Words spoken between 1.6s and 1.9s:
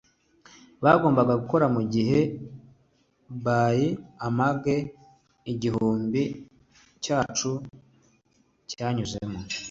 mu